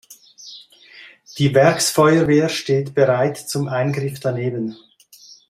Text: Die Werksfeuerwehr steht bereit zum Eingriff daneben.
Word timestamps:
Die 1.37 1.53
Werksfeuerwehr 1.53 2.49
steht 2.49 2.95
bereit 2.95 3.37
zum 3.37 3.67
Eingriff 3.67 4.19
daneben. 4.19 4.75